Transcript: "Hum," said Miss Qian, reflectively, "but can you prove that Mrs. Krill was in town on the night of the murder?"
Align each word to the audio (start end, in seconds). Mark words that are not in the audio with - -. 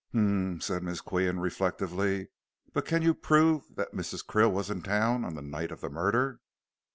"Hum," 0.13 0.59
said 0.61 0.81
Miss 0.81 0.99
Qian, 0.99 1.39
reflectively, 1.39 2.29
"but 2.73 2.87
can 2.87 3.03
you 3.03 3.13
prove 3.13 3.65
that 3.75 3.93
Mrs. 3.93 4.25
Krill 4.25 4.51
was 4.51 4.71
in 4.71 4.81
town 4.81 5.23
on 5.23 5.35
the 5.35 5.43
night 5.43 5.69
of 5.69 5.81
the 5.81 5.91
murder?" 5.91 6.39